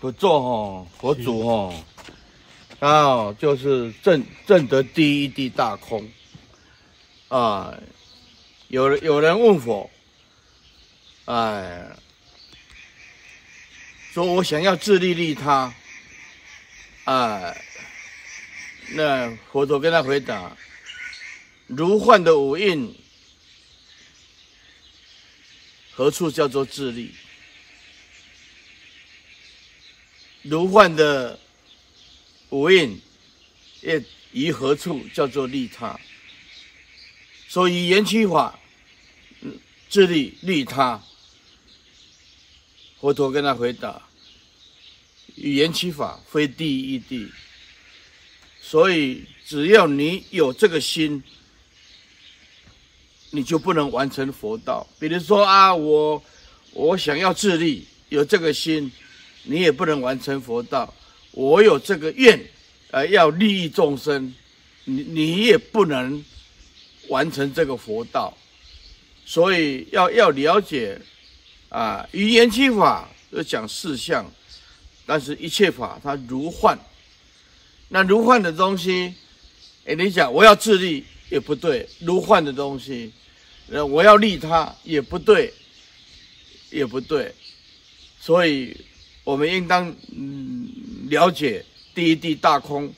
[0.00, 1.84] 不做哈，佛祖哈，
[2.80, 6.10] 啊，就是证证得第一地大空。
[7.28, 7.72] 啊，
[8.66, 9.88] 有人有人问佛，
[11.26, 11.86] 哎，
[14.12, 15.72] 说我想要自利利他，
[17.04, 17.64] 哎，
[18.94, 20.56] 那佛陀跟他回答：
[21.66, 22.94] 如幻的五蕴，
[25.92, 27.14] 何处叫做自利？
[30.42, 31.38] 如幻的
[32.50, 33.00] 五蕴，
[33.80, 35.98] 也于何处叫做利他？
[37.48, 38.58] 所以缘起法，
[39.88, 41.02] 自利利他。
[43.00, 44.08] 佛陀跟他回答：
[45.36, 47.30] 缘起法非第一义谛。
[48.62, 51.22] 所以只要你有这个心，
[53.32, 54.86] 你就不能完成佛道。
[54.98, 56.22] 比如说啊，我
[56.72, 58.90] 我想要自利，有这个心。
[59.44, 60.94] 你也不能完成佛道。
[61.32, 62.40] 我有这个愿，
[62.92, 64.32] 呃，要利益众生，
[64.84, 66.24] 你你也不能
[67.08, 68.32] 完成这个佛道。
[69.26, 70.96] 所以要要了解，
[71.70, 74.24] 啊，语言起法要讲四相，
[75.04, 76.78] 但是一切法它如幻。
[77.92, 79.12] 那如幻的东西，
[79.84, 83.12] 哎，你讲我要自利也不对，如幻的东西，
[83.68, 85.52] 呃，我要利他也不对，
[86.70, 87.34] 也不对，
[88.18, 88.74] 所以。
[89.24, 90.68] 我们应当嗯
[91.08, 92.92] 了解第一地大空，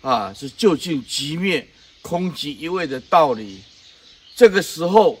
[0.00, 1.66] 啊，是究竟寂灭、
[2.02, 3.58] 空寂一味的道理。
[4.36, 5.20] 这个时候，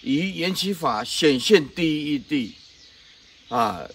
[0.00, 2.54] 以缘起法显现第一地，
[3.50, 3.86] 啊，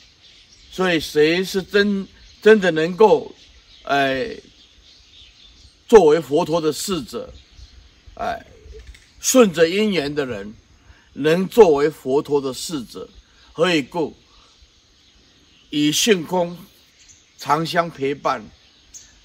[0.71, 2.07] 所以谁是真
[2.39, 3.33] 真的能够，
[3.81, 4.30] 哎，
[5.90, 7.34] 作为佛陀的侍者，
[8.14, 8.45] 哎，
[9.20, 10.54] 顺着因缘的人，
[11.14, 13.10] 能作为佛陀的侍者，
[13.52, 14.16] 何以故？
[15.72, 16.55] 以性空
[17.39, 18.48] 常相陪伴，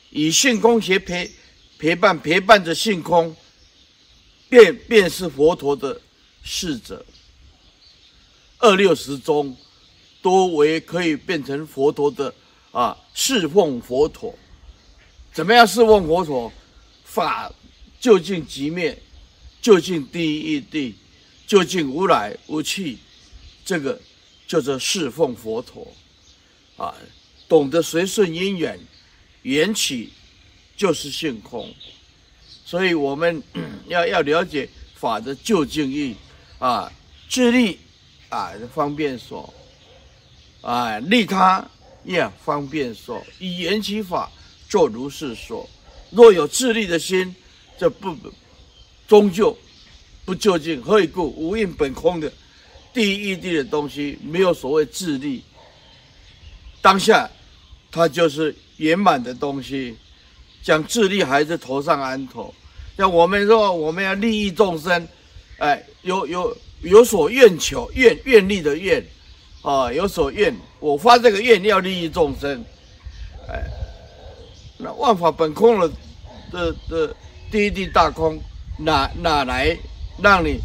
[0.09, 1.31] 以性空协陪
[1.79, 3.37] 陪伴陪伴着性空，
[4.49, 6.01] 便便是佛陀的
[6.43, 7.05] 侍者。
[8.59, 9.55] 二六十中，
[10.23, 12.35] 多为可以变成佛陀的
[12.73, 14.35] 啊侍奉佛陀。
[15.35, 16.53] 怎么样侍奉佛陀？
[17.03, 17.53] 法
[18.01, 18.97] 究竟寂灭，
[19.61, 20.95] 究竟第一义谛，
[21.45, 22.99] 究竟无来无去，
[23.65, 24.01] 这个
[24.47, 25.87] 叫做侍奉佛陀。
[26.77, 26.95] 啊，
[27.49, 28.79] 懂得随顺因缘，
[29.43, 30.13] 缘起
[30.77, 31.75] 就是性空，
[32.65, 33.43] 所以我们
[33.89, 36.15] 要要了解法的究竟义
[36.61, 36.93] 啊，
[37.29, 37.81] 智利
[38.29, 39.53] 啊方便说，
[40.61, 41.69] 啊利他
[42.05, 44.31] 也方便说，以缘起法
[44.75, 45.71] 作如是说。
[46.11, 47.33] 若有自利的心，
[47.79, 48.13] 这不
[49.07, 49.57] 终究
[50.25, 50.83] 不究竟。
[50.83, 51.33] 何以故？
[51.37, 52.33] 无印本空的
[52.93, 55.45] 第一义谛的东西，没有所谓自利。
[56.83, 57.31] 当下，
[57.93, 59.97] 它就是圆满的东西。
[60.61, 62.53] 讲自利还是头上安头。
[62.97, 65.07] 像我们说，我们要利益众生，
[65.59, 69.07] 哎，有有有所愿求，愿愿力的愿，
[69.63, 70.53] 啊，有所愿。
[70.81, 72.65] 我发这个愿要利益众生，
[73.49, 73.63] 哎，
[74.85, 75.95] 那万法本空了的
[76.53, 77.17] 的的
[77.51, 78.39] 第一地大空，
[78.79, 79.75] 哪哪来
[80.23, 80.61] 让你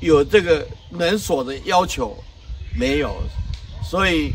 [0.00, 2.16] 有这个能所的要求？
[2.74, 3.14] 没有，
[3.84, 4.32] 所以。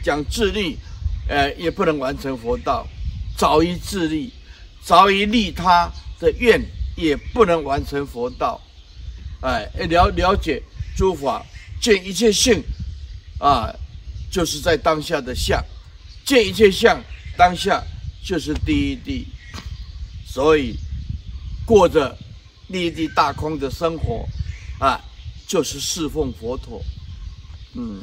[0.00, 0.78] 讲自利，
[1.28, 2.86] 呃，也不能完成佛道；
[3.36, 4.32] 早于自利，
[4.80, 6.62] 早于利他的愿，
[6.96, 8.58] 也不能完成佛道。
[9.42, 10.62] 哎，了了解
[10.96, 11.44] 诸法，
[11.80, 12.62] 见一切性，
[13.40, 13.68] 啊，
[14.30, 15.60] 就是在当下的相；
[16.24, 16.98] 见一切相，
[17.38, 17.80] 当下
[18.24, 19.28] 就是第一地，
[20.26, 20.76] 所以
[21.64, 22.18] 过着
[22.66, 24.28] 立地大空的生活，
[24.80, 25.00] 啊，
[25.46, 26.82] 就是侍奉佛陀，
[27.74, 28.02] 嗯。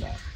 [0.00, 0.31] 来。